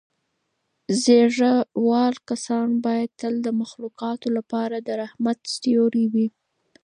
ږیره 1.03 1.53
وال 1.87 2.15
کسان 2.29 2.67
باید 2.85 3.09
تل 3.19 3.33
د 3.45 3.47
مخلوقاتو 3.61 4.27
لپاره 4.37 4.75
د 4.87 4.89
رحمت 5.01 5.39
سیوری 5.55 6.05
وي. 6.13 6.27